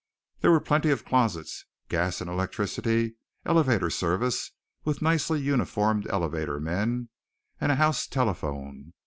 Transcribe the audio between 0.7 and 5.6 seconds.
of closets, gas and electricity, elevator service with nicely